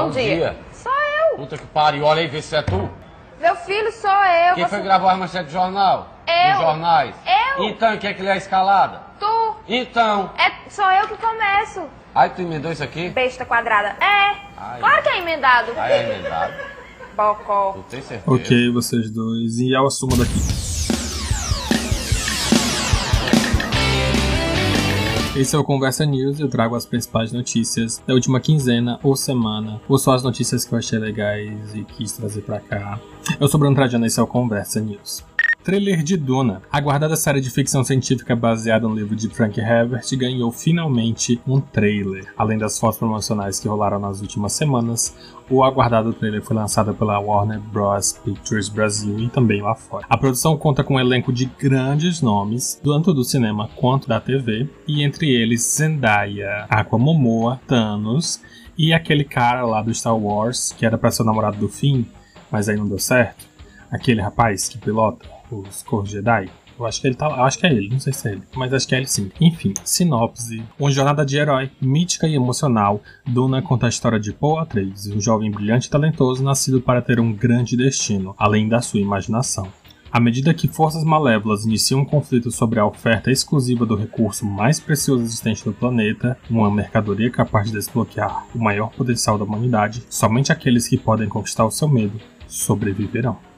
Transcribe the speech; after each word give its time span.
Bom, 0.00 0.06
Bom 0.06 0.10
dia. 0.12 0.34
dia. 0.36 0.56
Sou 0.72 0.92
eu. 0.92 1.36
Puta 1.36 1.58
que 1.58 1.66
pariu, 1.66 2.04
olha 2.04 2.20
aí, 2.20 2.26
vê 2.26 2.40
se 2.42 2.56
é 2.56 2.62
tu. 2.62 2.88
Meu 3.40 3.56
filho, 3.56 3.90
sou 3.92 4.10
eu. 4.10 4.54
Quem 4.54 4.64
Você- 4.64 4.70
foi 4.70 4.78
que 4.80 4.84
gravou 4.84 5.08
as 5.08 5.18
manchetes 5.18 5.46
do 5.46 5.52
jornal? 5.52 6.08
Eu. 6.26 6.52
Dos 6.52 6.60
jornais? 6.60 7.14
Eu. 7.58 7.64
Então, 7.64 7.96
quem 7.98 8.10
é 8.10 8.14
que 8.14 8.22
lê 8.22 8.30
a 8.30 8.36
escalada? 8.36 9.00
Tu. 9.18 9.54
Então. 9.68 10.30
É, 10.38 10.52
sou 10.70 10.90
eu 10.90 11.08
que 11.08 11.16
começo. 11.16 11.82
Aí 12.14 12.28
tu 12.30 12.42
emendou 12.42 12.70
isso 12.72 12.82
aqui? 12.82 13.08
Besta 13.10 13.44
quadrada. 13.44 13.90
É. 14.00 14.36
Ai. 14.56 14.80
Claro 14.80 15.02
que 15.02 15.08
é 15.08 15.18
emendado. 15.18 15.72
Aí 15.76 15.92
é 15.92 16.02
emendado. 16.10 16.52
Bocó. 17.16 17.72
Tu 17.72 17.82
tem 17.90 18.02
certeza? 18.02 18.30
Ok, 18.34 18.72
vocês 18.72 19.10
dois. 19.10 19.58
E 19.58 19.72
eu 19.72 19.86
assumo 19.86 20.16
daqui. 20.16 20.38
Esse 25.40 25.56
é 25.56 25.58
o 25.58 25.64
Conversa 25.64 26.04
News. 26.04 26.38
Eu 26.38 26.50
trago 26.50 26.76
as 26.76 26.84
principais 26.84 27.32
notícias 27.32 27.96
da 28.06 28.12
última 28.12 28.38
quinzena 28.38 29.00
ou 29.02 29.16
semana, 29.16 29.80
ou 29.88 29.96
só 29.96 30.12
as 30.12 30.22
notícias 30.22 30.66
que 30.66 30.74
eu 30.74 30.78
achei 30.78 30.98
legais 30.98 31.74
e 31.74 31.82
quis 31.82 32.12
trazer 32.12 32.42
pra 32.42 32.60
cá. 32.60 33.00
Eu 33.40 33.48
sou 33.48 33.58
Bruno 33.58 33.74
Trajano, 33.74 34.04
esse 34.04 34.20
é 34.20 34.22
o 34.22 34.26
Conversa 34.26 34.82
News. 34.82 35.24
Trailer 35.62 36.02
de 36.02 36.16
Duna. 36.16 36.62
A 36.72 36.78
aguardada 36.78 37.14
série 37.14 37.40
de 37.40 37.50
ficção 37.50 37.84
científica 37.84 38.34
baseada 38.34 38.88
no 38.88 38.94
livro 38.94 39.14
de 39.14 39.28
Frank 39.28 39.60
Herbert 39.60 40.04
ganhou 40.12 40.50
finalmente 40.50 41.38
um 41.46 41.60
trailer. 41.60 42.32
Além 42.36 42.56
das 42.56 42.78
fotos 42.78 42.98
promocionais 42.98 43.60
que 43.60 43.68
rolaram 43.68 43.98
nas 43.98 44.22
últimas 44.22 44.54
semanas, 44.54 45.14
o 45.50 45.62
aguardado 45.62 46.14
trailer 46.14 46.42
foi 46.42 46.56
lançado 46.56 46.94
pela 46.94 47.18
Warner 47.18 47.60
Bros. 47.60 48.18
Pictures 48.24 48.70
Brasil 48.70 49.18
e 49.18 49.28
também 49.28 49.60
lá 49.60 49.74
fora. 49.74 50.06
A 50.08 50.16
produção 50.16 50.56
conta 50.56 50.82
com 50.82 50.94
um 50.94 51.00
elenco 51.00 51.30
de 51.30 51.44
grandes 51.44 52.22
nomes, 52.22 52.80
tanto 52.82 53.12
do 53.12 53.22
cinema 53.22 53.68
quanto 53.76 54.08
da 54.08 54.18
TV, 54.18 54.66
e 54.88 55.02
entre 55.02 55.28
eles 55.28 55.60
Zendaya, 55.76 56.64
Aqua 56.70 56.98
Momoa, 56.98 57.60
Thanos 57.66 58.40
e 58.78 58.94
aquele 58.94 59.24
cara 59.24 59.66
lá 59.66 59.82
do 59.82 59.92
Star 59.92 60.16
Wars, 60.16 60.74
que 60.76 60.86
era 60.86 60.96
pra 60.96 61.10
ser 61.10 61.22
o 61.22 61.26
namorado 61.26 61.58
do 61.58 61.68
Finn, 61.68 62.04
mas 62.50 62.66
aí 62.66 62.76
não 62.76 62.88
deu 62.88 62.98
certo. 62.98 63.44
Aquele 63.90 64.22
rapaz 64.22 64.66
que 64.66 64.78
pilota 64.78 65.39
os 65.56 65.82
Corvos 65.82 66.10
Jedi. 66.10 66.48
Eu 66.78 66.86
acho 66.86 67.00
que 67.00 67.06
ele 67.08 67.14
tá 67.14 67.26
acho 67.44 67.58
que 67.58 67.66
é 67.66 67.72
ele, 67.72 67.90
não 67.90 68.00
sei 68.00 68.12
se 68.12 68.26
é 68.26 68.32
ele, 68.32 68.42
mas 68.56 68.72
acho 68.72 68.88
que 68.88 68.94
é 68.94 68.98
ele 68.98 69.06
sim. 69.06 69.30
Enfim, 69.38 69.74
sinopse. 69.84 70.62
Uma 70.78 70.90
jornada 70.90 71.26
de 71.26 71.36
herói, 71.36 71.70
mítica 71.78 72.26
e 72.26 72.34
emocional. 72.34 73.02
Duna 73.26 73.60
conta 73.60 73.84
a 73.84 73.88
história 73.90 74.18
de 74.18 74.32
Paul 74.32 74.58
Atreides, 74.58 75.06
um 75.08 75.20
jovem 75.20 75.50
brilhante 75.50 75.88
e 75.88 75.90
talentoso 75.90 76.42
nascido 76.42 76.80
para 76.80 77.02
ter 77.02 77.20
um 77.20 77.34
grande 77.34 77.76
destino, 77.76 78.34
além 78.38 78.66
da 78.66 78.80
sua 78.80 78.98
imaginação. 78.98 79.70
À 80.12 80.18
medida 80.18 80.54
que 80.54 80.66
forças 80.66 81.04
malévolas 81.04 81.64
iniciam 81.64 82.00
um 82.00 82.04
conflito 82.04 82.50
sobre 82.50 82.80
a 82.80 82.86
oferta 82.86 83.30
exclusiva 83.30 83.86
do 83.86 83.94
recurso 83.94 84.44
mais 84.44 84.80
precioso 84.80 85.22
existente 85.22 85.64
no 85.64 85.72
planeta, 85.72 86.36
uma 86.50 86.68
mercadoria 86.68 87.30
capaz 87.30 87.66
de 87.66 87.72
desbloquear 87.72 88.44
o 88.52 88.58
maior 88.58 88.90
potencial 88.90 89.38
da 89.38 89.44
humanidade, 89.44 90.02
somente 90.10 90.50
aqueles 90.50 90.88
que 90.88 90.96
podem 90.96 91.28
conquistar 91.28 91.64
o 91.64 91.70
seu 91.70 91.86
medo 91.86 92.18
sobreviverão. 92.48 93.49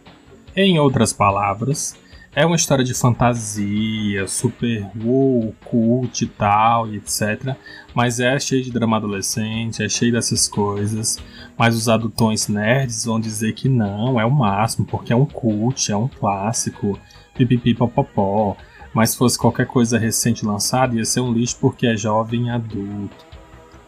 Em 0.54 0.78
outras 0.78 1.14
palavras, 1.14 1.96
é 2.34 2.44
uma 2.44 2.56
história 2.56 2.84
de 2.84 2.92
fantasia, 2.92 4.26
super 4.28 4.86
wow, 5.02 5.54
cult 5.64 6.22
e 6.22 6.26
tal, 6.26 6.88
e 6.88 6.96
etc. 6.96 7.56
Mas 7.94 8.20
é 8.20 8.38
cheio 8.38 8.62
de 8.62 8.70
drama 8.70 8.98
adolescente, 8.98 9.82
é 9.82 9.88
cheio 9.88 10.12
dessas 10.12 10.48
coisas. 10.48 11.18
Mas 11.56 11.74
os 11.74 11.88
adultões 11.88 12.48
nerds 12.48 13.06
vão 13.06 13.18
dizer 13.18 13.54
que 13.54 13.66
não, 13.66 14.20
é 14.20 14.26
o 14.26 14.30
máximo, 14.30 14.86
porque 14.86 15.12
é 15.12 15.16
um 15.16 15.24
cult, 15.24 15.90
é 15.90 15.96
um 15.96 16.08
clássico, 16.08 16.98
pipipi 17.34 17.74
popopó. 17.74 18.54
Mas 18.92 19.10
se 19.10 19.16
fosse 19.16 19.38
qualquer 19.38 19.66
coisa 19.66 19.98
recente 19.98 20.44
lançada, 20.44 20.94
ia 20.94 21.04
ser 21.06 21.20
um 21.20 21.32
lixo 21.32 21.56
porque 21.58 21.86
é 21.86 21.96
jovem 21.96 22.50
adulto. 22.50 23.24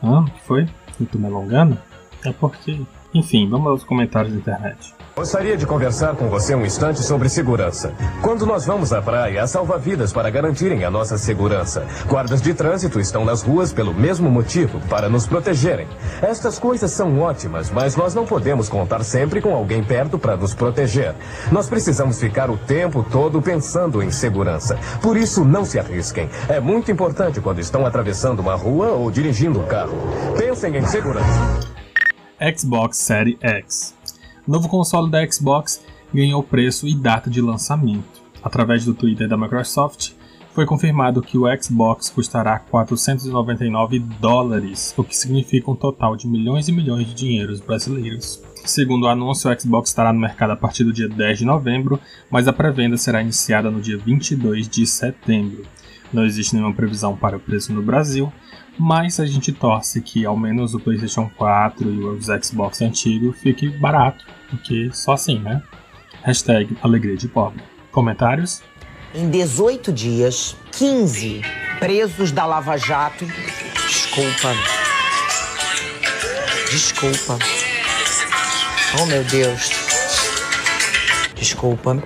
Hã? 0.03 0.21
O 0.21 0.25
que 0.25 0.41
foi? 0.41 0.69
Eu 0.99 1.07
tô 1.07 1.19
me 1.19 1.27
alongando? 1.27 1.77
É 2.25 2.33
porque. 2.33 2.81
Enfim, 3.13 3.49
vamos 3.49 3.69
aos 3.69 3.85
comentários 3.85 4.33
da 4.33 4.39
internet. 4.39 4.95
Gostaria 5.17 5.57
de 5.57 5.65
conversar 5.65 6.17
com 6.17 6.29
você 6.29 6.57
um 6.57 6.67
instante 6.67 7.01
sobre 7.01 7.29
segurança. 7.29 7.95
Quando 8.21 8.45
nós 8.45 8.67
vamos 8.67 8.93
à 8.93 9.01
praia, 9.01 9.45
há 9.45 9.47
salva-vidas 9.47 10.13
para 10.13 10.29
garantirem 10.29 10.85
a 10.85 10.91
nossa 10.91 11.17
segurança. 11.17 11.87
Guardas 12.09 12.43
de 12.43 12.53
trânsito 12.53 12.99
estão 12.99 13.25
nas 13.25 13.41
ruas 13.41 13.73
pelo 13.73 13.95
mesmo 13.95 14.29
motivo, 14.29 14.81
para 14.89 15.09
nos 15.09 15.25
protegerem. 15.25 15.87
Estas 16.21 16.59
coisas 16.59 16.91
são 16.91 17.21
ótimas, 17.21 17.71
mas 17.71 17.95
nós 17.95 18.13
não 18.13 18.27
podemos 18.27 18.69
contar 18.69 19.05
sempre 19.05 19.41
com 19.41 19.55
alguém 19.55 19.85
perto 19.85 20.19
para 20.19 20.37
nos 20.37 20.53
proteger. 20.53 21.15
Nós 21.53 21.69
precisamos 21.69 22.19
ficar 22.19 22.51
o 22.51 22.57
tempo 22.57 23.07
todo 23.09 23.41
pensando 23.41 24.03
em 24.03 24.11
segurança. 24.11 24.77
Por 25.01 25.17
isso, 25.17 25.45
não 25.45 25.65
se 25.65 25.79
arrisquem. 25.79 26.29
É 26.49 26.59
muito 26.59 26.91
importante 26.91 27.41
quando 27.41 27.61
estão 27.61 27.87
atravessando 27.87 28.41
uma 28.41 28.57
rua 28.57 28.89
ou 28.89 29.13
dirigindo 29.13 29.61
um 29.61 29.67
carro. 29.67 29.97
Pensem 30.37 30.77
em 30.77 30.85
segurança. 30.85 31.71
Xbox 32.57 32.99
Series 32.99 33.39
X. 33.41 34.04
Novo 34.47 34.69
console 34.69 35.11
da 35.11 35.27
Xbox 35.27 35.83
ganhou 36.13 36.43
preço 36.43 36.87
e 36.87 36.95
data 36.95 37.31
de 37.31 37.41
lançamento. 37.41 38.23
Através 38.43 38.85
do 38.85 38.93
Twitter 38.93 39.27
da 39.27 39.39
Microsoft, 39.39 40.13
foi 40.53 40.67
confirmado 40.67 41.23
que 41.23 41.39
o 41.39 41.47
Xbox 41.61 42.11
custará 42.11 42.59
499 42.59 43.99
dólares, 43.99 44.93
o 44.97 45.03
que 45.03 45.17
significa 45.17 45.71
um 45.71 45.75
total 45.75 46.15
de 46.15 46.29
milhões 46.29 46.69
e 46.69 46.73
milhões 46.73 47.07
de 47.07 47.15
dinheiros 47.15 47.59
brasileiros. 47.59 48.43
Segundo 48.67 49.05
o 49.05 49.09
anúncio, 49.09 49.51
o 49.51 49.61
Xbox 49.61 49.89
estará 49.89 50.13
no 50.13 50.21
mercado 50.21 50.51
a 50.53 50.57
partir 50.57 50.85
do 50.85 50.93
dia 50.93 51.09
10 51.09 51.39
de 51.39 51.45
novembro, 51.47 51.99
mas 52.31 52.47
a 52.47 52.53
pré-venda 52.53 52.99
será 52.99 53.23
iniciada 53.23 53.71
no 53.71 53.81
dia 53.81 53.97
22 53.97 54.69
de 54.69 54.87
setembro. 54.87 55.65
Não 56.13 56.25
existe 56.25 56.55
nenhuma 56.55 56.75
previsão 56.75 57.17
para 57.17 57.37
o 57.37 57.41
preço 57.41 57.73
no 57.73 57.83
Brasil, 57.83 58.33
mas 58.79 59.21
a 59.21 59.27
gente 59.27 59.53
torce 59.53 60.01
que 60.01 60.25
ao 60.25 60.37
menos 60.37 60.75
o 60.75 60.81
PlayStation 60.81 61.31
4 61.37 61.91
e 61.91 62.05
os 62.05 62.27
Xbox 62.27 62.83
antigos 62.83 63.39
fique 63.39 63.69
barato, 63.69 64.25
porque 64.51 64.91
só 64.93 65.13
assim, 65.13 65.39
né? 65.39 65.63
Hashtag 66.23 66.77
alegria 66.83 67.17
de 67.17 67.29
pobre. 67.29 67.63
Comentários? 67.91 68.63
Em 69.15 69.31
18 69.31 69.93
dias, 69.93 70.57
15 70.73 71.43
presos 71.79 72.33
da 72.33 72.47
Lava 72.47 72.77
Jato. 72.77 73.27
Desculpa. 73.87 74.53
Desculpa. 76.71 77.39
Oh, 79.01 79.07
meu 79.07 79.23
Deus. 79.25 79.71
Desculpa. 81.37 82.03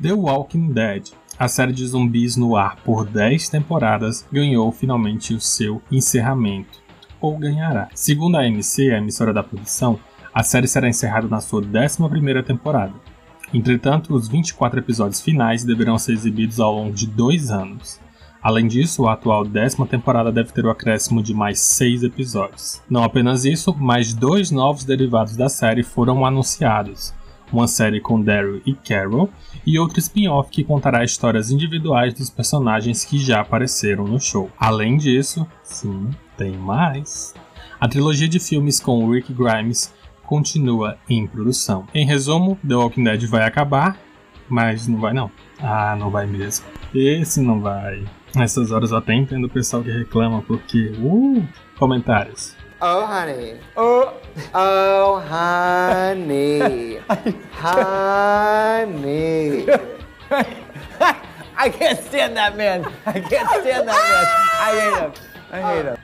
The 0.00 0.12
Walking 0.12 0.72
Dead. 0.72 1.21
A 1.42 1.48
série 1.48 1.72
de 1.72 1.84
zumbis 1.84 2.36
no 2.36 2.54
ar 2.54 2.76
por 2.84 3.04
10 3.04 3.48
temporadas 3.48 4.24
ganhou 4.30 4.70
finalmente 4.70 5.34
o 5.34 5.40
seu 5.40 5.82
encerramento, 5.90 6.78
ou 7.20 7.36
ganhará. 7.36 7.88
Segundo 7.96 8.36
a 8.36 8.42
AMC, 8.42 8.92
a 8.92 8.98
emissora 8.98 9.32
da 9.32 9.42
produção, 9.42 9.98
a 10.32 10.44
série 10.44 10.68
será 10.68 10.88
encerrada 10.88 11.26
na 11.26 11.40
sua 11.40 11.60
11ª 11.60 12.44
temporada. 12.44 12.94
Entretanto, 13.52 14.14
os 14.14 14.28
24 14.28 14.78
episódios 14.78 15.20
finais 15.20 15.64
deverão 15.64 15.98
ser 15.98 16.12
exibidos 16.12 16.60
ao 16.60 16.76
longo 16.76 16.94
de 16.94 17.08
dois 17.08 17.50
anos. 17.50 17.98
Além 18.40 18.68
disso, 18.68 19.08
a 19.08 19.14
atual 19.14 19.44
décima 19.44 19.84
temporada 19.84 20.30
deve 20.30 20.52
ter 20.52 20.64
o 20.64 20.70
acréscimo 20.70 21.20
de 21.20 21.34
mais 21.34 21.58
seis 21.58 22.04
episódios. 22.04 22.80
Não 22.88 23.02
apenas 23.02 23.44
isso, 23.44 23.74
mais 23.74 24.14
dois 24.14 24.52
novos 24.52 24.84
derivados 24.84 25.36
da 25.36 25.48
série 25.48 25.82
foram 25.82 26.24
anunciados. 26.24 27.12
Uma 27.52 27.68
série 27.68 28.00
com 28.00 28.20
Daryl 28.20 28.62
e 28.64 28.72
Carol, 28.72 29.28
e 29.66 29.78
outro 29.78 29.98
spin-off 29.98 30.50
que 30.50 30.64
contará 30.64 31.04
histórias 31.04 31.50
individuais 31.50 32.14
dos 32.14 32.30
personagens 32.30 33.04
que 33.04 33.18
já 33.18 33.40
apareceram 33.40 34.04
no 34.04 34.18
show. 34.18 34.50
Além 34.58 34.96
disso, 34.96 35.46
sim, 35.62 36.08
tem 36.36 36.52
mais. 36.52 37.34
A 37.78 37.88
trilogia 37.88 38.28
de 38.28 38.38
filmes 38.38 38.80
com 38.80 39.10
Rick 39.10 39.32
Grimes 39.32 39.92
continua 40.24 40.96
em 41.08 41.26
produção. 41.26 41.86
Em 41.92 42.06
resumo, 42.06 42.58
The 42.66 42.74
Walking 42.74 43.04
Dead 43.04 43.26
vai 43.26 43.44
acabar, 43.44 43.98
mas 44.48 44.88
não 44.88 44.98
vai 44.98 45.12
não. 45.12 45.30
Ah, 45.60 45.94
não 45.98 46.10
vai 46.10 46.26
mesmo. 46.26 46.64
Esse 46.94 47.40
não 47.40 47.60
vai. 47.60 48.04
Nessas 48.34 48.70
horas 48.70 48.90
eu 48.90 48.96
até 48.96 49.14
entendo 49.14 49.44
o 49.44 49.50
pessoal 49.50 49.82
que 49.82 49.90
reclama 49.90 50.40
porque. 50.42 50.92
Uh, 50.98 51.46
comentários. 51.78 52.56
Oh, 52.84 53.06
honey. 53.06 53.60
Oh, 53.76 54.12
oh, 54.54 55.20
honey. 55.20 56.96
honey. 57.52 59.68
I 61.56 61.68
can't 61.68 62.00
stand 62.00 62.36
that 62.36 62.56
man. 62.56 62.84
I 63.06 63.20
can't 63.20 63.48
stand 63.48 63.86
that 63.86 63.88
man. 63.94 64.26
I 64.58 64.80
hate 64.80 64.98
him. 65.00 65.12
I 65.52 65.74
hate 65.74 65.84
him. 65.84 65.96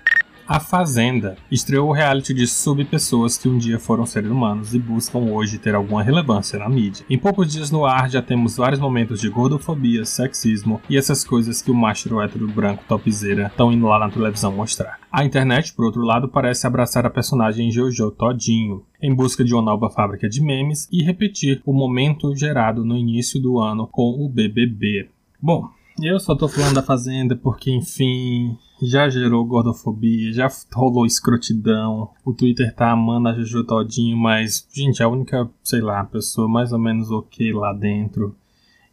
A 0.49 0.59
Fazenda 0.59 1.37
estreou 1.50 1.91
o 1.91 1.93
reality 1.93 2.33
de 2.33 2.47
sub-pessoas 2.47 3.37
que 3.37 3.50
um 3.50 3.59
dia 3.59 3.79
foram 3.79 4.06
seres 4.06 4.31
humanos 4.31 4.75
e 4.75 4.79
buscam 4.79 5.19
hoje 5.19 5.59
ter 5.59 5.75
alguma 5.75 6.03
relevância 6.03 6.59
na 6.59 6.71
mídia. 6.71 7.05
Em 7.11 7.19
poucos 7.19 7.53
dias 7.53 7.71
no 7.71 7.85
ar 7.85 8.09
já 8.09 8.23
temos 8.23 8.56
vários 8.56 8.81
momentos 8.81 9.21
de 9.21 9.29
gordofobia, 9.29 10.06
sexismo 10.06 10.81
e 10.89 10.97
essas 10.97 11.23
coisas 11.23 11.61
que 11.61 11.71
o 11.71 11.75
macho 11.75 12.19
hétero 12.19 12.49
branco 12.49 12.83
topzeira 12.89 13.49
estão 13.49 13.71
indo 13.71 13.85
lá 13.85 13.99
na 13.99 14.09
televisão 14.09 14.50
mostrar. 14.50 14.99
A 15.12 15.23
internet, 15.23 15.75
por 15.75 15.85
outro 15.85 16.00
lado, 16.00 16.31
parece 16.31 16.67
abraçar 16.67 17.05
a 17.05 17.11
personagem 17.11 17.71
Jojo 17.71 18.11
Todinho, 18.11 18.87
em 19.03 19.15
busca 19.15 19.45
de 19.45 19.53
uma 19.53 19.61
nova 19.61 19.91
fábrica 19.91 20.31
de 20.31 20.41
memes 20.41 20.89
e 20.91 21.05
repetir 21.05 21.61
o 21.67 21.75
momento 21.75 22.35
gerado 22.35 22.87
no 22.87 22.97
início 22.97 23.39
do 23.39 23.59
ano 23.59 23.87
com 23.87 24.25
o 24.25 24.27
BBB. 24.31 25.11
Bom, 25.39 25.69
Eu 26.00 26.21
só 26.21 26.37
tô 26.37 26.49
falando 26.49 26.75
da 26.75 26.83
Fazenda 26.83 27.35
porque, 27.35 27.73
enfim, 27.73 28.56
já 28.81 29.09
gerou 29.09 29.45
gordofobia, 29.45 30.33
já 30.33 30.49
rolou 30.73 31.05
escrotidão. 31.05 32.11
O 32.25 32.33
Twitter 32.33 32.73
tá 32.73 32.93
amando 32.93 33.29
a 33.29 33.33
Juju 33.33 33.65
Todinho, 33.65 34.17
mas, 34.17 34.67
gente, 34.73 35.03
a 35.03 35.09
única, 35.09 35.50
sei 35.62 35.81
lá, 35.81 36.05
pessoa 36.05 36.49
mais 36.49 36.73
ou 36.73 36.79
menos 36.79 37.11
ok 37.11 37.53
lá 37.53 37.73
dentro. 37.73 38.37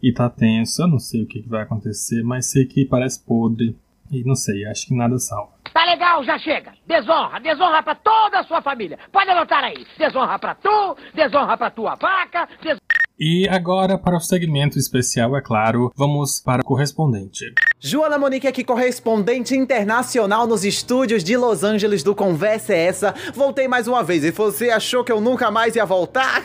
E 0.01 0.11
tá 0.11 0.29
tenso, 0.29 0.81
eu 0.81 0.87
não 0.87 0.99
sei 0.99 1.23
o 1.23 1.27
que, 1.27 1.43
que 1.43 1.49
vai 1.49 1.61
acontecer, 1.61 2.23
mas 2.23 2.47
sei 2.47 2.65
que 2.65 2.85
parece 2.85 3.23
podre. 3.23 3.77
E 4.11 4.23
não 4.23 4.35
sei, 4.35 4.65
acho 4.65 4.87
que 4.87 4.95
nada 4.95 5.17
salva. 5.19 5.53
Tá 5.73 5.85
legal, 5.85 6.23
já 6.23 6.39
chega. 6.39 6.73
Desonra, 6.87 7.39
desonra 7.39 7.83
pra 7.83 7.95
toda 7.95 8.39
a 8.39 8.43
sua 8.43 8.61
família. 8.61 8.97
Pode 9.11 9.29
anotar 9.29 9.63
aí. 9.63 9.85
Desonra 9.97 10.39
pra 10.39 10.55
tu, 10.55 10.97
desonra 11.13 11.57
pra 11.57 11.69
tua 11.69 11.95
vaca, 11.95 12.47
des... 12.63 12.77
E 13.17 13.47
agora, 13.47 13.97
para 13.97 14.17
o 14.17 14.19
segmento 14.19 14.77
especial, 14.77 15.37
é 15.37 15.41
claro, 15.41 15.91
vamos 15.95 16.41
para 16.41 16.61
o 16.61 16.65
correspondente. 16.65 17.45
Joana 17.77 18.17
Monique 18.17 18.47
aqui, 18.47 18.63
correspondente 18.63 19.53
internacional 19.53 20.47
nos 20.47 20.63
estúdios 20.63 21.23
de 21.23 21.35
Los 21.35 21.61
Angeles 21.61 22.03
do 22.03 22.15
Conversa 22.15 22.73
é 22.73 22.85
Essa. 22.85 23.13
Voltei 23.33 23.67
mais 23.67 23.85
uma 23.85 24.01
vez 24.01 24.23
e 24.23 24.31
você 24.31 24.69
achou 24.69 25.03
que 25.03 25.11
eu 25.11 25.19
nunca 25.19 25.51
mais 25.51 25.75
ia 25.75 25.85
voltar? 25.85 26.41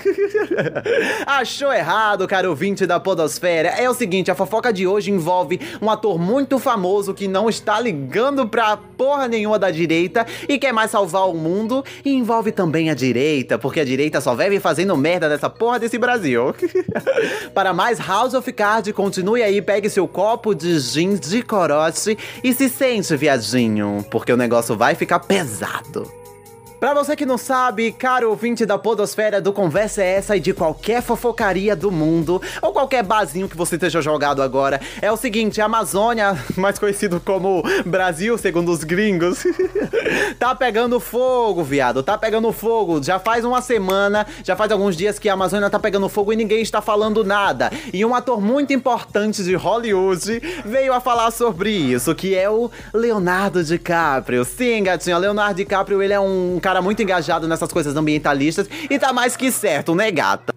achou 1.24 1.72
errado, 1.72 2.26
caro 2.26 2.50
ouvinte 2.50 2.84
da 2.84 2.98
Podosfera. 2.98 3.68
É 3.68 3.88
o 3.88 3.94
seguinte, 3.94 4.28
a 4.30 4.34
fofoca 4.34 4.72
de 4.72 4.88
hoje 4.88 5.12
envolve 5.12 5.60
um 5.80 5.88
ator 5.88 6.18
muito 6.18 6.58
famoso 6.58 7.14
que 7.14 7.28
não 7.28 7.48
está 7.48 7.80
ligando 7.80 8.48
pra 8.48 8.76
porra 8.76 9.28
nenhuma 9.28 9.58
da 9.58 9.70
direita 9.70 10.26
e 10.48 10.58
quer 10.58 10.72
mais 10.72 10.90
salvar 10.90 11.28
o 11.28 11.34
mundo. 11.34 11.84
E 12.04 12.12
envolve 12.12 12.50
também 12.50 12.90
a 12.90 12.94
direita, 12.94 13.56
porque 13.56 13.78
a 13.78 13.84
direita 13.84 14.20
só 14.20 14.34
vive 14.34 14.58
fazendo 14.58 14.96
merda 14.96 15.28
nessa 15.28 15.48
porra 15.48 15.78
desse 15.78 15.96
Brasil. 15.96 16.52
Para 17.54 17.72
mais 17.72 18.00
House 18.00 18.34
of 18.34 18.52
continue 18.92 19.42
aí, 19.44 19.62
pegue 19.62 19.88
seu 19.88 20.08
copo 20.08 20.54
de 20.54 20.78
gin 20.80 21.20
de 21.30 21.42
corote 21.42 22.18
e 22.42 22.52
se 22.52 22.68
sente, 22.68 23.16
viadinho, 23.16 24.04
porque 24.10 24.32
o 24.32 24.36
negócio 24.36 24.76
vai 24.76 24.94
ficar 24.94 25.20
pesado. 25.20 26.19
Pra 26.80 26.94
você 26.94 27.14
que 27.14 27.26
não 27.26 27.36
sabe, 27.36 27.92
caro 27.92 28.30
ouvinte 28.30 28.64
da 28.64 28.78
podosfera 28.78 29.38
do 29.38 29.52
Conversa 29.52 30.02
é 30.02 30.14
Essa 30.14 30.34
e 30.34 30.40
de 30.40 30.54
qualquer 30.54 31.02
fofocaria 31.02 31.76
do 31.76 31.92
mundo, 31.92 32.40
ou 32.62 32.72
qualquer 32.72 33.02
barzinho 33.02 33.50
que 33.50 33.56
você 33.56 33.74
esteja 33.74 34.00
jogado 34.00 34.40
agora, 34.40 34.80
é 35.02 35.12
o 35.12 35.16
seguinte, 35.16 35.60
a 35.60 35.66
Amazônia, 35.66 36.42
mais 36.56 36.78
conhecido 36.78 37.20
como 37.20 37.62
Brasil, 37.84 38.38
segundo 38.38 38.72
os 38.72 38.82
gringos, 38.82 39.44
tá 40.40 40.54
pegando 40.54 40.98
fogo, 40.98 41.62
viado, 41.62 42.02
tá 42.02 42.16
pegando 42.16 42.50
fogo. 42.50 43.02
Já 43.02 43.18
faz 43.18 43.44
uma 43.44 43.60
semana, 43.60 44.26
já 44.42 44.56
faz 44.56 44.72
alguns 44.72 44.96
dias 44.96 45.18
que 45.18 45.28
a 45.28 45.34
Amazônia 45.34 45.68
tá 45.68 45.78
pegando 45.78 46.08
fogo 46.08 46.32
e 46.32 46.36
ninguém 46.36 46.62
está 46.62 46.80
falando 46.80 47.22
nada. 47.22 47.70
E 47.92 48.02
um 48.06 48.14
ator 48.14 48.40
muito 48.40 48.72
importante 48.72 49.44
de 49.44 49.54
Hollywood 49.54 50.40
veio 50.64 50.94
a 50.94 51.00
falar 51.00 51.30
sobre 51.30 51.70
isso, 51.70 52.14
que 52.14 52.34
é 52.34 52.48
o 52.48 52.70
Leonardo 52.94 53.62
DiCaprio. 53.62 54.46
Sim, 54.46 54.82
gatinho, 54.82 55.18
Leonardo 55.18 55.56
DiCaprio, 55.56 56.02
ele 56.02 56.14
é 56.14 56.20
um 56.20 56.58
cara 56.70 56.80
muito 56.80 57.02
engajado 57.02 57.48
nessas 57.48 57.72
coisas 57.72 57.96
ambientalistas 57.96 58.68
e 58.88 58.96
tá 58.96 59.12
mais 59.12 59.36
que 59.36 59.50
certo, 59.50 59.92
né, 59.92 60.08
gata? 60.12 60.54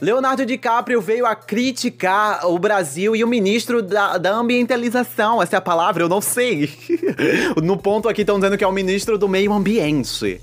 Leonardo 0.00 0.46
DiCaprio 0.46 1.00
veio 1.00 1.26
a 1.26 1.34
criticar 1.34 2.46
o 2.46 2.56
Brasil 2.56 3.16
e 3.16 3.24
o 3.24 3.26
ministro 3.26 3.82
da, 3.82 4.16
da 4.16 4.32
ambientalização. 4.32 5.42
Essa 5.42 5.56
é 5.56 5.58
a 5.58 5.62
palavra? 5.62 6.04
Eu 6.04 6.08
não 6.08 6.20
sei. 6.20 6.70
no 7.60 7.76
ponto 7.76 8.08
aqui 8.08 8.20
estão 8.20 8.38
dizendo 8.38 8.56
que 8.56 8.62
é 8.62 8.66
o 8.66 8.72
ministro 8.72 9.18
do 9.18 9.28
meio 9.28 9.52
ambiente. 9.52 10.40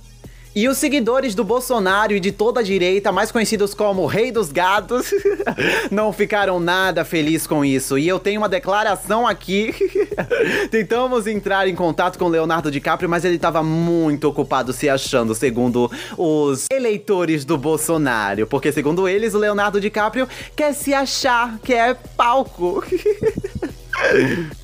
E 0.55 0.67
os 0.67 0.77
seguidores 0.77 1.33
do 1.33 1.43
Bolsonaro 1.43 2.13
e 2.13 2.19
de 2.19 2.31
toda 2.31 2.59
a 2.59 2.63
direita, 2.63 3.11
mais 3.11 3.31
conhecidos 3.31 3.73
como 3.73 4.05
Rei 4.05 4.31
dos 4.31 4.51
Gatos, 4.51 5.11
não 5.89 6.13
ficaram 6.13 6.59
nada 6.59 7.03
felizes 7.03 7.47
com 7.47 7.65
isso. 7.65 7.97
E 7.97 8.07
eu 8.07 8.19
tenho 8.19 8.39
uma 8.39 8.47
declaração 8.47 9.25
aqui. 9.25 9.73
Tentamos 10.69 11.25
entrar 11.25 11.67
em 11.67 11.73
contato 11.73 12.19
com 12.19 12.27
Leonardo 12.27 12.69
DiCaprio, 12.69 13.09
mas 13.09 13.25
ele 13.25 13.37
estava 13.37 13.63
muito 13.63 14.25
ocupado 14.25 14.71
se 14.73 14.87
achando, 14.87 15.33
segundo 15.33 15.89
os 16.15 16.67
eleitores 16.71 17.43
do 17.43 17.57
Bolsonaro. 17.57 18.45
Porque, 18.45 18.71
segundo 18.71 19.07
eles, 19.07 19.33
o 19.33 19.39
Leonardo 19.39 19.81
DiCaprio 19.81 20.27
quer 20.55 20.73
se 20.73 20.93
achar, 20.93 21.57
quer 21.63 21.95
palco. 22.15 22.83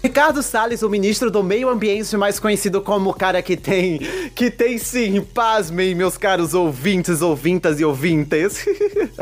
Ricardo 0.04 0.42
Salles, 0.42 0.82
o 0.82 0.90
ministro 0.90 1.30
do 1.30 1.44
Meio 1.44 1.70
Ambiente, 1.70 2.16
mais 2.18 2.40
conhecido 2.40 2.82
como 2.82 3.10
o 3.10 3.14
cara 3.14 3.42
que 3.42 3.56
tem, 3.56 4.00
que 4.36 4.50
tem 4.50 4.78
sim, 4.78 5.22
pasmem, 5.22 5.96
meus 5.96 6.18
caros 6.18 6.54
ouvintes, 6.54 7.22
ouvintas 7.22 7.80
e 7.80 7.86
ouvintes, 7.86 8.66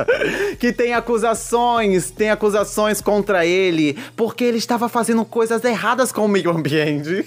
que 0.59 0.71
tem 0.71 0.93
acusações, 0.93 2.11
tem 2.11 2.29
acusações 2.29 3.01
contra 3.01 3.45
ele, 3.45 3.97
porque 4.15 4.43
ele 4.43 4.57
estava 4.57 4.89
fazendo 4.89 5.23
coisas 5.25 5.63
erradas 5.63 6.11
com 6.11 6.25
o 6.25 6.27
meio 6.27 6.51
ambiente. 6.51 7.25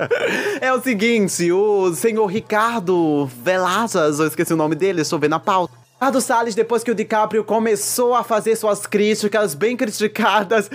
é 0.60 0.72
o 0.72 0.82
seguinte, 0.82 1.50
o 1.52 1.92
senhor 1.94 2.26
Ricardo 2.26 3.26
Velazas, 3.42 4.18
eu 4.18 4.26
esqueci 4.26 4.52
o 4.52 4.56
nome 4.56 4.74
dele, 4.74 5.02
eu 5.10 5.18
ver 5.18 5.28
na 5.28 5.38
pauta. 5.38 5.74
Ricardo 5.94 6.20
Salles, 6.20 6.54
depois 6.54 6.82
que 6.82 6.90
o 6.90 6.94
DiCaprio 6.94 7.44
começou 7.44 8.14
a 8.14 8.24
fazer 8.24 8.56
suas 8.56 8.86
críticas 8.86 9.54
bem 9.54 9.76
criticadas, 9.76 10.68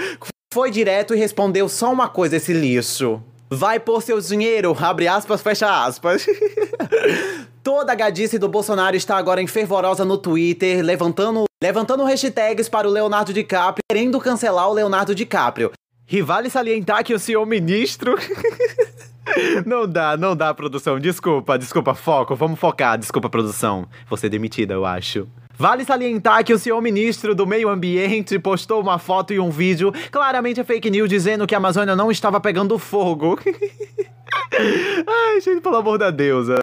foi 0.54 0.72
direto 0.72 1.14
e 1.14 1.18
respondeu 1.18 1.68
só 1.68 1.92
uma 1.92 2.08
coisa 2.08 2.38
esse 2.38 2.54
lixo. 2.54 3.22
Vai 3.50 3.80
por 3.80 4.02
seu 4.02 4.20
dinheiro, 4.20 4.76
abre 4.80 5.08
aspas, 5.08 5.42
fecha 5.42 5.86
aspas. 5.86 6.26
Toda 7.64 7.92
a 7.92 7.96
gadice 7.96 8.38
do 8.38 8.48
Bolsonaro 8.48 8.96
está 8.96 9.18
agora 9.18 9.42
em 9.42 9.48
fervorosa 9.48 10.04
no 10.04 10.18
Twitter, 10.18 10.84
levantando, 10.84 11.46
levantando 11.62 12.04
hashtags 12.04 12.70
para 12.70 12.88
o 12.88 12.92
Leonardo 12.92 13.34
DiCaprio, 13.34 13.84
querendo 13.90 14.20
cancelar 14.20 14.70
o 14.70 14.74
Leonardo 14.74 15.14
DiCaprio. 15.14 15.72
E 16.10 16.22
vale 16.22 16.50
salientar 16.50 17.04
que 17.04 17.14
o 17.14 17.20
senhor 17.20 17.46
ministro. 17.46 18.16
não 19.66 19.86
dá, 19.88 20.16
não 20.16 20.36
dá, 20.36 20.54
produção. 20.54 21.00
Desculpa, 21.00 21.58
desculpa, 21.58 21.94
foco. 21.94 22.36
Vamos 22.36 22.60
focar. 22.60 22.98
Desculpa, 22.98 23.30
produção. 23.30 23.88
Vou 24.08 24.18
ser 24.18 24.30
demitida, 24.30 24.74
eu 24.74 24.86
acho. 24.86 25.28
Vale 25.58 25.84
salientar 25.84 26.44
que 26.44 26.54
o 26.54 26.60
senhor 26.60 26.80
ministro 26.84 27.34
do 27.34 27.48
Meio 27.48 27.68
Ambiente 27.68 28.38
postou 28.38 28.80
uma 28.80 29.00
foto 29.00 29.34
e 29.34 29.40
um 29.40 29.50
vídeo, 29.50 29.92
claramente 30.12 30.64
fake 30.64 30.92
news, 30.92 31.10
dizendo 31.10 31.48
que 31.48 31.56
a 31.56 31.58
Amazônia 31.58 31.96
não 31.96 32.12
estava 32.12 32.40
pegando 32.40 32.78
fogo. 32.78 33.40
Ai, 34.54 35.42
gente, 35.42 35.62
pelo 35.62 35.78
amor 35.78 35.98
da 35.98 36.12
deusa. 36.12 36.60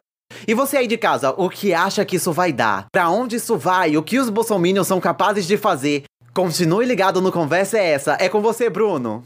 E 0.47 0.55
você 0.55 0.77
aí 0.77 0.87
de 0.87 0.97
casa, 0.97 1.35
o 1.37 1.51
que 1.51 1.75
acha 1.75 2.05
que 2.05 2.17
isso 2.17 2.33
vai 2.33 2.53
dar? 2.53 2.87
Pra 2.93 3.11
onde 3.11 3.35
isso 3.35 3.57
vai? 3.57 3.97
O 3.97 4.03
que 4.03 4.19
os 4.19 4.31
bolsominions 4.31 4.87
são 4.87 5.01
capazes 5.01 5.45
de 5.45 5.57
fazer? 5.57 6.05
Continue 6.33 6.87
ligado 6.87 7.21
no 7.21 7.33
Conversa 7.33 7.79
é 7.79 7.91
Essa. 7.91 8.17
É 8.21 8.29
com 8.29 8.41
você, 8.41 8.71
Bruno. 8.71 9.25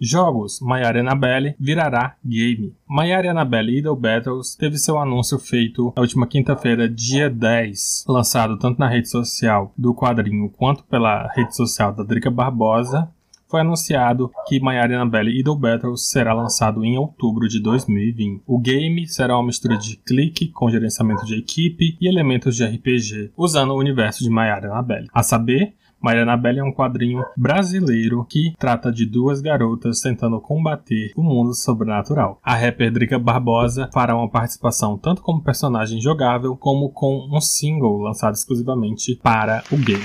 Jogos, 0.00 0.60
Mayara 0.62 1.00
Annabelle 1.00 1.54
virará 1.60 2.16
game. 2.24 2.74
Mayara 2.88 3.32
Annabelle 3.32 3.76
Idol 3.78 3.94
Battles 3.94 4.56
teve 4.56 4.78
seu 4.78 4.98
anúncio 4.98 5.38
feito 5.38 5.92
na 5.94 6.00
última 6.00 6.26
quinta-feira, 6.26 6.88
dia 6.88 7.28
10, 7.28 8.04
lançado 8.08 8.58
tanto 8.58 8.78
na 8.78 8.88
rede 8.88 9.10
social 9.10 9.74
do 9.76 9.94
quadrinho 9.94 10.48
quanto 10.48 10.84
pela 10.84 11.28
rede 11.34 11.54
social 11.54 11.94
da 11.94 12.02
Drica 12.02 12.30
Barbosa. 12.30 13.10
Foi 13.46 13.60
anunciado 13.60 14.30
que 14.46 14.60
Mayara 14.60 14.94
Annabelle 14.94 15.38
Idol 15.38 15.58
Battles 15.58 16.08
será 16.08 16.32
lançado 16.32 16.84
em 16.84 16.96
outubro 16.96 17.48
de 17.48 17.60
2020. 17.60 18.44
O 18.46 18.58
game 18.58 19.06
será 19.08 19.36
uma 19.36 19.46
mistura 19.46 19.76
de 19.76 19.96
clique 19.96 20.48
com 20.48 20.70
gerenciamento 20.70 21.26
de 21.26 21.34
equipe 21.34 21.98
e 22.00 22.08
elementos 22.08 22.54
de 22.56 22.64
RPG, 22.64 23.32
usando 23.36 23.72
o 23.72 23.78
universo 23.78 24.22
de 24.22 24.30
Mayara 24.30 24.70
Annabelle. 24.70 25.08
A 25.12 25.24
saber, 25.24 25.74
Maria 26.00 26.22
Anabelle 26.22 26.60
é 26.60 26.64
um 26.64 26.72
quadrinho 26.72 27.22
brasileiro 27.36 28.24
que 28.24 28.54
trata 28.58 28.90
de 28.90 29.04
duas 29.04 29.42
garotas 29.42 30.00
tentando 30.00 30.40
combater 30.40 31.12
o 31.14 31.22
mundo 31.22 31.52
sobrenatural. 31.52 32.40
A 32.42 32.54
rapper 32.54 32.90
Drica 32.90 33.18
Barbosa 33.18 33.90
fará 33.92 34.16
uma 34.16 34.30
participação 34.30 34.96
tanto 34.96 35.20
como 35.20 35.42
personagem 35.42 36.00
jogável 36.00 36.56
como 36.56 36.90
com 36.90 37.28
um 37.30 37.40
single 37.40 37.98
lançado 37.98 38.32
exclusivamente 38.32 39.14
para 39.22 39.62
o 39.70 39.76
game. 39.76 40.00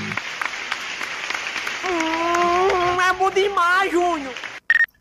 Hum, 1.86 3.02
é 3.02 3.14
bom 3.18 3.32
demais, 3.32 3.90
Júnior! 3.90 4.34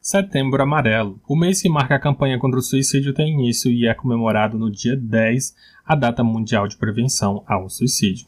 Setembro 0.01 0.63
Amarelo. 0.63 1.19
O 1.27 1.35
mês 1.35 1.61
que 1.61 1.69
marca 1.69 1.97
a 1.97 2.01
campanha 2.01 2.39
contra 2.39 2.61
o 2.61 2.63
suicídio 2.63 3.13
tem 3.13 3.33
início 3.33 3.69
e 3.69 3.89
é 3.89 3.95
comemorado 3.95 4.57
no 4.57 4.71
dia 4.71 4.97
10, 4.97 5.57
a 5.85 5.97
data 5.97 6.23
mundial 6.23 6.69
de 6.69 6.77
prevenção 6.77 7.43
ao 7.49 7.69
suicídio. 7.69 8.27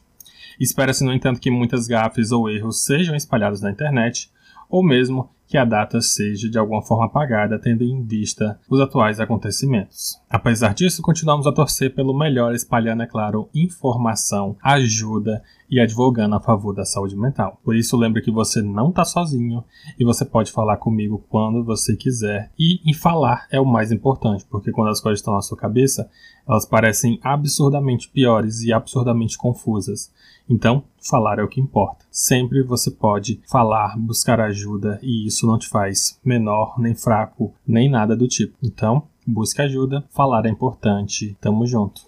Espera-se, 0.59 1.03
no 1.03 1.13
entanto, 1.13 1.39
que 1.39 1.51
muitas 1.51 1.87
gafes 1.87 2.31
ou 2.31 2.49
erros 2.49 2.83
sejam 2.83 3.15
espalhados 3.15 3.61
na 3.61 3.71
internet, 3.71 4.31
ou 4.69 4.83
mesmo 4.83 5.29
que 5.47 5.57
a 5.57 5.63
data 5.63 6.01
seja 6.01 6.49
de 6.49 6.57
alguma 6.57 6.81
forma 6.81 7.05
apagada, 7.05 7.57
tendo 7.57 7.83
em 7.83 8.03
vista 8.03 8.59
os 8.69 8.79
atuais 8.81 9.19
acontecimentos. 9.19 10.19
Apesar 10.29 10.73
disso, 10.73 11.01
continuamos 11.01 11.47
a 11.47 11.53
torcer 11.53 11.95
pelo 11.95 12.17
melhor, 12.17 12.53
espalhando, 12.53 13.03
é 13.03 13.07
claro, 13.07 13.49
informação, 13.55 14.57
ajuda 14.61 15.41
e 15.69 15.79
advogando 15.79 16.35
a 16.35 16.39
favor 16.39 16.73
da 16.73 16.85
saúde 16.85 17.15
mental. 17.15 17.59
Por 17.63 17.75
isso, 17.75 17.97
lembre 17.97 18.21
que 18.21 18.31
você 18.31 18.61
não 18.61 18.89
está 18.89 19.05
sozinho 19.05 19.63
e 19.99 20.03
você 20.03 20.25
pode 20.25 20.51
falar 20.51 20.77
comigo 20.77 21.23
quando 21.29 21.63
você 21.63 21.95
quiser. 21.95 22.51
E 22.57 22.81
em 22.89 22.93
falar 22.93 23.47
é 23.51 23.59
o 23.59 23.65
mais 23.65 23.91
importante, 23.91 24.45
porque 24.49 24.71
quando 24.71 24.89
as 24.89 24.99
coisas 24.99 25.19
estão 25.19 25.33
na 25.33 25.41
sua 25.41 25.57
cabeça, 25.57 26.09
elas 26.47 26.65
parecem 26.65 27.19
absurdamente 27.21 28.09
piores 28.09 28.61
e 28.61 28.71
absurdamente 28.71 29.37
confusas. 29.37 30.11
Então, 30.49 30.83
falar 31.01 31.39
é 31.39 31.43
o 31.43 31.47
que 31.47 31.59
importa. 31.59 32.05
Sempre 32.09 32.63
você 32.63 32.89
pode 32.89 33.41
falar, 33.49 33.97
buscar 33.97 34.39
ajuda 34.39 34.97
e 35.03 35.27
isso 35.27 35.36
isso 35.37 35.45
não 35.45 35.59
te 35.59 35.67
faz 35.67 36.19
menor, 36.25 36.79
nem 36.79 36.95
fraco, 36.95 37.53
nem 37.65 37.87
nada 37.87 38.15
do 38.15 38.27
tipo. 38.27 38.57
Então, 38.63 39.03
busque 39.25 39.61
ajuda, 39.61 40.03
falar 40.09 40.45
é 40.47 40.49
importante. 40.49 41.37
Tamo 41.39 41.67
junto. 41.67 42.01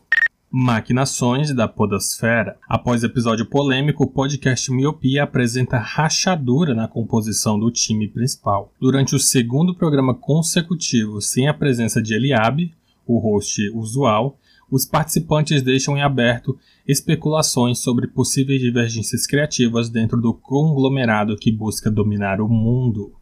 Maquinações 0.52 1.54
da 1.54 1.68
Podosfera. 1.68 2.58
Após 2.68 3.04
episódio 3.04 3.46
polêmico, 3.46 4.04
o 4.04 4.10
podcast 4.10 4.72
Miopia 4.72 5.24
apresenta 5.24 5.78
rachadura 5.78 6.74
na 6.74 6.88
composição 6.88 7.60
do 7.60 7.70
time 7.70 8.08
principal. 8.08 8.74
Durante 8.82 9.16
o 9.16 9.20
segundo 9.20 9.76
programa 9.76 10.16
consecutivo 10.16 11.22
sem 11.22 11.48
a 11.48 11.54
presença 11.54 12.02
de 12.02 12.16
Eliabe, 12.16 12.74
o 13.06 13.20
host 13.20 13.70
usual, 13.76 14.40
os 14.72 14.86
participantes 14.86 15.64
deixam 15.64 15.98
em 15.98 16.02
aberto 16.02 16.58
especulações 16.88 17.80
sobre 17.80 18.08
possíveis 18.08 18.62
divergências 18.62 19.26
criativas 19.26 19.90
dentro 19.90 20.22
do 20.22 20.34
conglomerado 20.34 21.36
que 21.36 21.52
busca 21.52 21.90
dominar 21.90 22.40
o 22.40 22.48
mundo. 22.48 23.14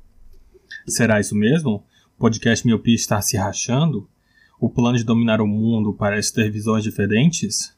Será 0.88 1.20
isso 1.20 1.36
mesmo? 1.36 1.84
O 2.16 2.20
podcast 2.20 2.66
Miopia 2.66 2.96
está 2.96 3.22
se 3.22 3.36
rachando? 3.36 4.10
O 4.58 4.70
plano 4.70 4.98
de 4.98 5.04
dominar 5.04 5.42
o 5.42 5.46
mundo 5.46 5.94
parece 5.94 6.34
ter 6.34 6.50
visões 6.50 6.82
diferentes? 6.82 7.76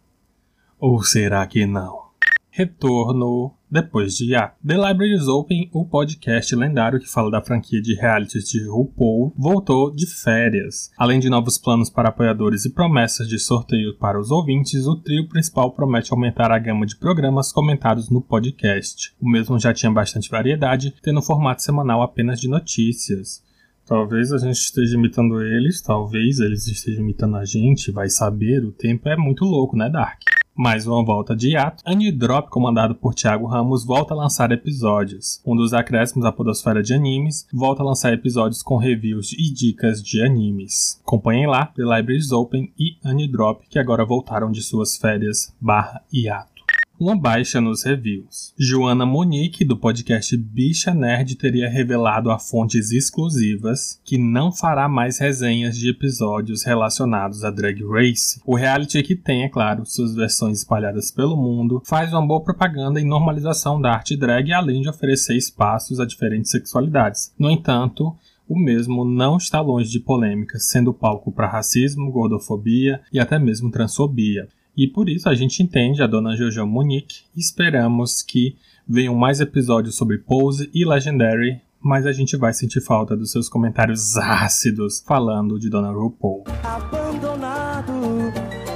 Ou 0.80 1.04
será 1.04 1.46
que 1.48 1.66
não? 1.66 2.10
Retorno 2.52 3.52
depois 3.70 4.16
de 4.16 4.36
A. 4.36 4.54
The 4.66 4.76
Libraries 4.76 5.28
Open, 5.28 5.70
o 5.72 5.86
podcast 5.86 6.56
lendário 6.56 7.00
que 7.00 7.10
fala 7.10 7.30
da 7.30 7.42
franquia 7.42 7.82
de 7.82 7.94
realities 7.96 8.50
de 8.50 8.68
RuPaul, 8.68 9.34
voltou 9.38 9.92
de 9.94 10.08
férias. 10.08 10.92
Além 10.98 11.20
de 11.20 11.30
novos 11.30 11.58
planos 11.58 11.90
para 11.90 12.10
apoiadores 12.10 12.66
e 12.66 12.72
promessas 12.72 13.28
de 13.28 13.38
sorteio 13.38 13.96
para 13.98 14.20
os 14.20 14.32
ouvintes, 14.32 14.88
o 14.88 14.96
trio 14.96 15.28
principal 15.28 15.72
promete 15.72 16.12
aumentar 16.12 16.52
a 16.52 16.60
gama 16.60 16.86
de 16.86 16.98
programas 16.98 17.52
comentados 17.52 18.10
no 18.10 18.22
podcast. 18.22 19.14
O 19.22 19.30
mesmo 19.30 19.60
já 19.60 19.74
tinha 19.74 19.92
bastante 19.92 20.30
variedade, 20.30 20.94
tendo 21.04 21.20
um 21.20 21.24
formato 21.24 21.62
semanal 21.62 22.02
apenas 22.02 22.40
de 22.40 22.48
notícias. 22.48 23.44
Talvez 23.86 24.32
a 24.32 24.38
gente 24.38 24.58
esteja 24.58 24.96
imitando 24.96 25.42
eles, 25.42 25.82
talvez 25.82 26.40
eles 26.40 26.68
estejam 26.68 27.04
imitando 27.04 27.38
a 27.38 27.46
gente, 27.46 27.92
vai 27.92 28.08
saber, 28.08 28.64
o 28.64 28.72
tempo 28.72 29.10
é 29.10 29.18
muito 29.18 29.44
louco, 29.46 29.76
né, 29.76 29.90
Dark? 29.90 30.20
Mais 30.62 30.86
uma 30.86 31.02
volta 31.02 31.34
de 31.34 31.52
hiato, 31.52 31.82
Anidrop, 31.86 32.50
comandado 32.50 32.94
por 32.94 33.16
Thiago 33.16 33.48
Ramos, 33.48 33.86
volta 33.86 34.14
a 34.14 34.18
lançar 34.18 34.52
episódios. 34.52 35.42
Um 35.46 35.56
dos 35.56 35.74
acréscimos 35.74 36.26
à 36.26 36.34
podosfera 36.34 36.84
de 36.84 36.94
animes, 36.94 37.48
volta 37.54 37.82
a 37.82 37.86
lançar 37.86 38.12
episódios 38.12 38.62
com 38.62 38.76
reviews 38.76 39.32
e 39.32 39.54
dicas 39.54 40.04
de 40.04 40.22
animes. 40.22 41.00
Acompanhem 41.02 41.48
lá 41.48 41.68
The 41.68 41.84
Libraries 41.84 42.34
Open 42.34 42.74
e 42.78 42.98
Anidrop, 43.06 43.62
que 43.70 43.80
agora 43.80 44.04
voltaram 44.04 44.52
de 44.52 44.62
suas 44.62 44.98
férias 44.98 45.56
barra 45.62 46.02
hiato 46.12 46.59
uma 47.00 47.18
baixa 47.18 47.62
nos 47.62 47.84
reviews. 47.84 48.54
Joana 48.60 49.06
Monique, 49.06 49.64
do 49.64 49.78
podcast 49.78 50.36
Bicha 50.36 50.94
Nerd, 50.94 51.36
teria 51.36 51.70
revelado 51.70 52.30
a 52.30 52.38
fontes 52.38 52.92
exclusivas 52.92 54.02
que 54.04 54.18
não 54.18 54.52
fará 54.52 54.90
mais 54.90 55.18
resenhas 55.18 55.78
de 55.78 55.90
episódios 55.90 56.64
relacionados 56.64 57.46
a 57.46 57.50
Drag 57.50 57.82
Race. 57.86 58.42
O 58.46 58.54
reality 58.54 59.02
que 59.02 59.16
tem, 59.16 59.44
é 59.44 59.50
claro, 59.50 59.86
suas 59.86 60.14
versões 60.14 60.58
espalhadas 60.58 61.10
pelo 61.10 61.38
mundo, 61.38 61.82
faz 61.86 62.12
uma 62.12 62.26
boa 62.28 62.44
propaganda 62.44 63.00
e 63.00 63.06
normalização 63.06 63.80
da 63.80 63.94
arte 63.94 64.18
drag, 64.18 64.52
além 64.52 64.82
de 64.82 64.90
oferecer 64.90 65.38
espaços 65.38 66.02
a 66.02 66.06
diferentes 66.06 66.52
sexualidades. 66.52 67.34
No 67.40 67.50
entanto, 67.50 68.14
o 68.46 68.60
mesmo 68.60 69.06
não 69.06 69.38
está 69.38 69.62
longe 69.62 69.90
de 69.90 70.02
polêmicas, 70.02 70.66
sendo 70.66 70.94
palco 70.94 71.32
para 71.32 71.48
racismo, 71.48 72.12
gordofobia 72.12 73.00
e 73.14 73.20
até 73.20 73.40
mesmo 73.40 73.72
transfobia. 73.72 74.50
E 74.80 74.88
por 74.88 75.10
isso 75.10 75.28
a 75.28 75.36
gente 75.36 75.62
entende 75.62 76.02
a 76.02 76.08
dona 76.08 76.38
Jojo 76.38 76.66
Monique 76.66 77.24
esperamos 77.36 78.24
que 78.24 78.56
venham 78.88 79.14
mais 79.14 79.42
episódios 79.42 79.98
sobre 79.98 80.20
Pose 80.20 80.70
e 80.74 80.86
Legendary, 80.86 81.60
mas 81.82 82.06
a 82.06 82.14
gente 82.14 82.38
vai 82.38 82.54
sentir 82.54 82.80
falta 82.80 83.14
dos 83.14 83.30
seus 83.30 83.50
comentários 83.50 84.16
ácidos 84.16 85.04
falando 85.06 85.60
de 85.60 85.70
Dona 85.70 85.92
RuPaul. 85.92 86.46
Abandonado, 86.64 87.92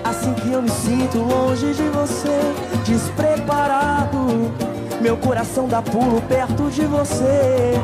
assim 0.03 0.33
que 0.33 0.51
eu 0.51 0.62
me 0.62 0.69
sinto 0.69 1.19
longe 1.19 1.74
de 1.74 1.88
você, 1.88 2.38
despreparado, 2.86 4.17
meu 5.01 5.15
coração 5.15 5.69
dá 5.69 5.81
pulo 5.81 6.22
perto 6.24 6.69
de 6.69 6.86
você. 6.86 7.79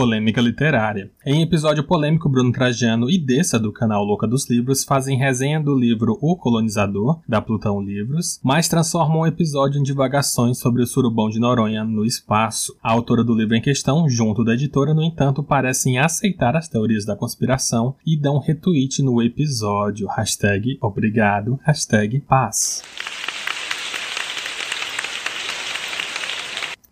Polêmica 0.00 0.40
literária. 0.40 1.10
Em 1.26 1.42
episódio 1.42 1.84
polêmico, 1.84 2.26
Bruno 2.26 2.50
Trajano 2.50 3.10
e 3.10 3.18
Dessa, 3.18 3.58
do 3.58 3.70
canal 3.70 4.02
Louca 4.02 4.26
dos 4.26 4.48
Livros, 4.48 4.82
fazem 4.82 5.18
resenha 5.18 5.60
do 5.60 5.78
livro 5.78 6.16
O 6.22 6.38
Colonizador, 6.38 7.20
da 7.28 7.38
Plutão 7.42 7.78
Livros, 7.82 8.40
mas 8.42 8.66
transformam 8.66 9.20
o 9.20 9.26
episódio 9.26 9.78
em 9.78 9.82
divagações 9.82 10.56
sobre 10.56 10.82
o 10.82 10.86
surubão 10.86 11.28
de 11.28 11.38
Noronha 11.38 11.84
no 11.84 12.06
espaço. 12.06 12.74
A 12.82 12.90
autora 12.90 13.22
do 13.22 13.34
livro 13.34 13.54
em 13.54 13.60
questão, 13.60 14.08
junto 14.08 14.42
da 14.42 14.54
editora, 14.54 14.94
no 14.94 15.02
entanto, 15.02 15.42
parecem 15.42 15.98
aceitar 15.98 16.56
as 16.56 16.66
teorias 16.66 17.04
da 17.04 17.14
conspiração 17.14 17.94
e 18.06 18.18
dão 18.18 18.38
retweet 18.38 19.02
no 19.02 19.22
episódio. 19.22 20.08
Hashtag 20.08 20.78
obrigado, 20.80 21.60
hashtag 21.62 22.20
paz. 22.20 22.82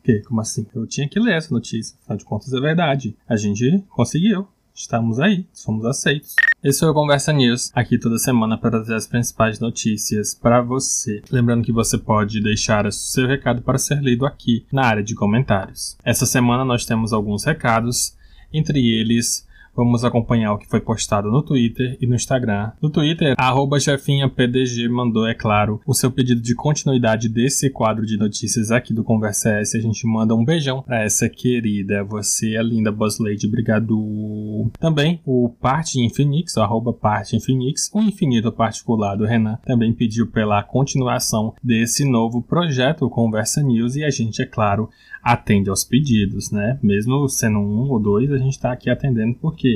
Quê? 0.08 0.22
Como 0.26 0.40
assim? 0.40 0.66
Eu 0.74 0.86
tinha 0.86 1.06
que 1.06 1.20
ler 1.20 1.34
essa 1.34 1.52
notícia. 1.52 1.94
Afinal 2.00 2.16
de 2.16 2.24
contas, 2.24 2.52
é 2.54 2.60
verdade. 2.60 3.14
A 3.28 3.36
gente 3.36 3.84
conseguiu. 3.90 4.48
Estamos 4.74 5.18
aí, 5.18 5.44
fomos 5.52 5.84
aceitos. 5.84 6.36
Esse 6.62 6.78
foi 6.80 6.88
o 6.88 6.94
Conversa 6.94 7.32
News, 7.32 7.72
aqui 7.74 7.98
toda 7.98 8.16
semana 8.16 8.56
para 8.56 8.70
trazer 8.70 8.94
as 8.94 9.08
principais 9.08 9.58
notícias 9.58 10.36
para 10.36 10.62
você. 10.62 11.20
Lembrando 11.32 11.64
que 11.64 11.72
você 11.72 11.98
pode 11.98 12.40
deixar 12.40 12.90
seu 12.92 13.26
recado 13.26 13.60
para 13.60 13.76
ser 13.76 14.00
lido 14.00 14.24
aqui 14.24 14.64
na 14.72 14.86
área 14.86 15.02
de 15.02 15.16
comentários. 15.16 15.96
Essa 16.04 16.26
semana 16.26 16.64
nós 16.64 16.86
temos 16.86 17.12
alguns 17.12 17.42
recados, 17.42 18.14
entre 18.52 18.78
eles 18.78 19.47
Vamos 19.78 20.04
acompanhar 20.04 20.54
o 20.54 20.58
que 20.58 20.66
foi 20.66 20.80
postado 20.80 21.30
no 21.30 21.40
Twitter 21.40 21.96
e 22.00 22.06
no 22.08 22.16
Instagram. 22.16 22.72
No 22.82 22.90
Twitter, 22.90 23.36
arroba 23.38 23.78
chefinhapdg 23.78 24.88
mandou, 24.88 25.24
é 25.24 25.34
claro, 25.34 25.80
o 25.86 25.94
seu 25.94 26.10
pedido 26.10 26.40
de 26.42 26.52
continuidade 26.52 27.28
desse 27.28 27.70
quadro 27.70 28.04
de 28.04 28.16
notícias 28.16 28.72
aqui 28.72 28.92
do 28.92 29.04
Conversa 29.04 29.50
S. 29.50 29.76
A 29.76 29.80
gente 29.80 30.04
manda 30.04 30.34
um 30.34 30.44
beijão 30.44 30.82
pra 30.82 31.04
essa 31.04 31.28
querida. 31.28 32.02
Você 32.02 32.56
é 32.56 32.62
linda, 32.62 32.90
Boss 32.90 33.20
Lady. 33.20 33.46
Obrigado. 33.46 34.68
Também 34.80 35.20
o 35.24 35.48
Parte 35.60 36.00
Infinix, 36.00 36.56
o 36.56 36.60
arroba 36.60 36.92
Parte 36.92 37.36
Infinix, 37.36 37.88
o 37.94 38.00
infinito 38.02 38.50
particular 38.50 39.14
do 39.14 39.26
Renan, 39.26 39.60
também 39.64 39.92
pediu 39.92 40.26
pela 40.26 40.60
continuação 40.60 41.54
desse 41.62 42.04
novo 42.04 42.42
projeto, 42.42 43.08
Conversa 43.08 43.62
News, 43.62 43.94
e 43.94 44.02
a 44.02 44.10
gente, 44.10 44.42
é 44.42 44.44
claro, 44.44 44.90
atende 45.22 45.70
aos 45.70 45.84
pedidos, 45.84 46.50
né? 46.50 46.78
Mesmo 46.82 47.28
sendo 47.28 47.58
um 47.58 47.90
ou 47.90 48.00
dois, 48.00 48.32
a 48.32 48.38
gente 48.38 48.54
está 48.54 48.72
aqui 48.72 48.90
atendendo 48.90 49.36
porque 49.40 49.67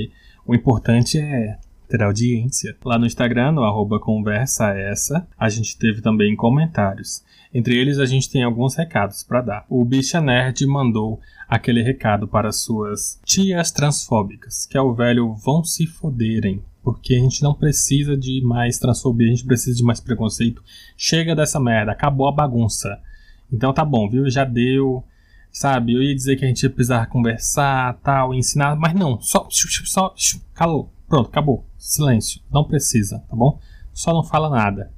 o 0.47 0.55
importante 0.55 1.19
é 1.19 1.59
ter 1.89 2.03
audiência. 2.03 2.75
Lá 2.85 2.99
no 2.99 3.07
Instagram, 3.07 3.53
no 3.53 3.65
arroba 3.65 4.01
conversa 4.01 4.71
essa, 4.71 5.27
a 5.39 5.49
gente 5.51 5.77
teve 5.77 6.01
também 6.01 6.35
comentários. 6.35 7.23
Entre 7.53 7.77
eles, 7.77 7.99
a 7.99 8.07
gente 8.07 8.31
tem 8.31 8.43
alguns 8.43 8.75
recados 8.75 9.23
para 9.23 9.43
dar. 9.43 9.67
O 9.69 9.85
Bicha 9.85 10.21
Nerd 10.21 10.67
mandou 10.67 11.21
aquele 11.47 11.83
recado 11.83 12.27
para 12.27 12.51
suas 12.51 13.21
tias 13.27 13.71
transfóbicas, 13.71 14.65
que 14.65 14.79
é 14.79 14.81
o 14.81 14.95
velho 14.95 15.35
vão 15.35 15.63
se 15.63 15.87
foderem. 15.87 16.63
Porque 16.83 17.15
a 17.15 17.19
gente 17.19 17.43
não 17.43 17.55
precisa 17.55 18.17
de 18.17 18.41
mais 18.43 18.79
transfobia, 18.79 19.29
a 19.29 19.31
gente 19.31 19.45
precisa 19.45 19.77
de 19.77 19.85
mais 19.85 20.01
preconceito. 20.01 20.63
Chega 20.97 21.37
dessa 21.37 21.61
merda, 21.61 21.93
acabou 21.93 22.27
a 22.27 22.33
bagunça. 22.33 22.99
Então 23.53 23.73
tá 23.73 23.85
bom, 23.85 24.09
viu? 24.09 24.29
Já 24.31 24.45
deu 24.45 25.05
sabe? 25.53 25.93
Eu 25.93 26.03
ia 26.03 26.15
dizer 26.15 26.37
que 26.37 26.45
a 26.45 26.49
gente 26.49 26.63
ia 26.63 26.71
precisar 26.71 27.07
conversar, 27.07 27.99
tal, 28.03 28.35
ensinar, 28.35 28.75
mas 28.75 28.95
não, 28.95 29.21
só, 29.21 29.47
só, 29.51 30.15
calou, 30.55 30.91
pronto, 31.07 31.29
acabou, 31.29 31.67
silêncio, 31.77 32.41
não 32.51 32.65
precisa, 32.65 33.23
tá 33.29 33.37
bom? 33.37 33.61
Só 33.93 34.15
não 34.15 34.25
fala 34.25 34.49
nada. 34.49 34.91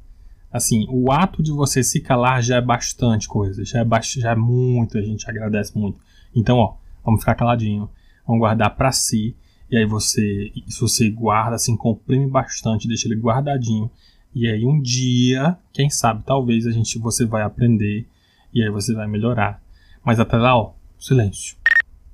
Assim, 0.53 0.87
o 0.89 1.11
ato 1.11 1.43
de 1.43 1.51
você 1.51 1.83
se 1.83 2.01
calar 2.01 2.41
já 2.41 2.57
é 2.57 2.61
bastante 2.61 3.27
coisa, 3.27 3.65
já 3.65 3.81
é, 3.81 4.03
já 4.03 4.31
é 4.31 4.37
muito, 4.37 4.97
a 4.97 5.03
gente 5.03 5.29
agradece 5.29 5.77
muito. 5.77 5.99
Então, 6.33 6.59
ó, 6.59 6.77
vamos 7.05 7.21
ficar 7.21 7.35
caladinho, 7.35 7.91
vamos 8.25 8.39
guardar 8.39 8.77
para 8.77 8.93
si, 8.93 9.35
e 9.69 9.77
aí 9.77 9.85
você, 9.85 10.53
se 10.69 10.81
você 10.81 11.11
guarda, 11.11 11.57
assim, 11.57 11.77
comprime 11.77 12.29
bastante, 12.29 12.87
deixa 12.87 13.09
ele 13.09 13.17
guardadinho, 13.17 13.91
e 14.33 14.47
aí 14.47 14.65
um 14.65 14.81
dia, 14.81 15.59
quem 15.73 15.91
sabe, 15.91 16.23
talvez 16.25 16.65
a 16.65 16.71
gente, 16.71 16.99
você 17.01 17.27
vai 17.27 17.43
aprender, 17.43 18.07
e 18.53 18.63
aí 18.63 18.71
você 18.71 18.95
vai 18.95 19.09
melhorar. 19.09 19.64
Mas 20.05 20.21
até 20.21 20.37
lá, 20.37 20.57
ó, 20.57 20.73
silêncio. 20.99 21.57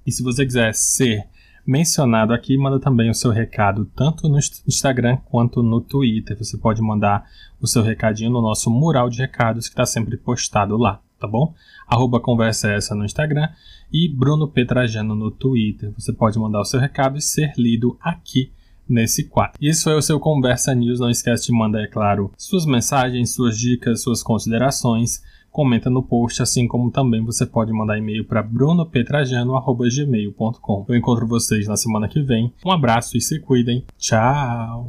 E 0.07 0.13
se 0.13 0.23
você 0.23 0.45
quiser 0.45 0.75
ser 0.75 1.27
mencionado 1.67 2.33
aqui, 2.33 2.57
manda 2.57 2.81
também 2.81 3.11
o 3.11 3.15
seu 3.15 3.31
recado, 3.31 3.85
tanto 3.95 4.29
no 4.29 4.39
Instagram 4.39 5.19
quanto 5.27 5.63
no 5.63 5.81
Twitter. 5.81 6.37
Você 6.39 6.57
pode 6.57 6.81
mandar 6.81 7.25
o 7.61 7.67
seu 7.67 7.83
recadinho 7.83 8.31
no 8.31 8.41
nosso 8.41 8.71
mural 8.71 9.09
de 9.09 9.19
recados 9.19 9.67
que 9.67 9.73
está 9.73 9.85
sempre 9.85 10.17
postado 10.17 10.77
lá, 10.77 11.01
tá 11.19 11.27
bom? 11.27 11.55
Arroba 11.87 12.21
conversa 12.21 12.71
essa 12.71 12.95
no 12.95 13.05
Instagram 13.05 13.49
e 13.93 14.09
Bruno 14.09 14.49
Petrajano 14.49 15.15
no 15.15 15.31
Twitter. 15.31 15.93
Você 15.99 16.13
pode 16.13 16.39
mandar 16.39 16.61
o 16.61 16.65
seu 16.65 16.81
recado 16.81 17.19
e 17.19 17.23
ser 17.23 17.53
lido 17.57 17.99
aqui 18.01 18.53
nesse 18.89 19.25
quadro. 19.25 19.57
Isso 19.61 19.85
foi 19.85 19.95
o 19.95 20.03
seu 20.03 20.19
Conversa 20.19 20.75
News. 20.75 20.99
Não 20.99 21.11
esquece 21.11 21.47
de 21.47 21.53
mandar, 21.53 21.83
é 21.83 21.87
claro, 21.87 22.33
suas 22.37 22.67
mensagens, 22.67 23.33
suas 23.35 23.57
dicas, 23.57 24.03
suas 24.03 24.23
considerações 24.23 25.23
comenta 25.51 25.91
no 25.91 26.03
post, 26.03 26.43
assim 26.43 26.69
como 26.69 26.91
também 26.91 27.25
você 27.25 27.47
pode 27.47 27.73
mandar 27.73 27.99
e-mail 27.99 28.25
para 28.25 28.43
brunopetrajano.gmail.com. 28.43 30.87
Eu 30.89 30.97
encontro 30.97 31.27
vocês 31.27 31.67
na 31.67 31.77
semana 31.77 32.09
que 32.09 32.23
vem. 32.23 32.53
Um 32.65 32.73
abraço 32.73 33.17
e 33.17 33.21
se 33.21 33.41
cuidem. 33.41 33.85
Tchau! 33.99 34.87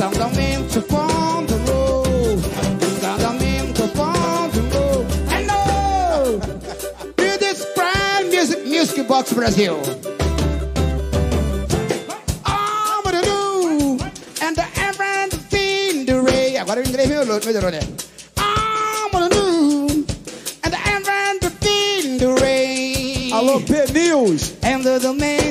Incantamento 0.00 0.80
on 0.94 1.46
the 1.46 1.56
road. 1.68 2.38
Incantamento 2.38 3.84
on 3.98 4.50
the 4.50 4.62
road. 4.72 5.04
Hello! 5.28 6.40
it 7.18 7.42
is 7.42 7.66
Prime 7.76 8.30
Music 8.30 8.64
Music 8.64 9.06
Box 9.06 9.34
Brazil. 9.34 9.76
Agora 16.58 16.80
eu 16.80 16.86
entrei 16.86 17.06
meu 17.06 17.26
melhorou, 17.26 17.70
né? 17.70 17.80
Alô, 23.32 23.60
P 23.60 23.92
News! 23.92 24.54
And 24.62 24.82
the, 24.82 24.98
the 24.98 25.12
man 25.12 25.49